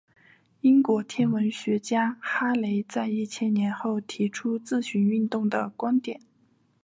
[0.61, 6.19] 英国天文学家哈雷在一千年后提出自行运动的观点。